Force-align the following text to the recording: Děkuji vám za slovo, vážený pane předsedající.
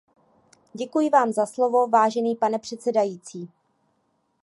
Děkuji 0.73 1.09
vám 1.09 1.31
za 1.31 1.45
slovo, 1.45 1.87
vážený 1.87 2.35
pane 2.35 2.59
předsedající. 2.59 3.51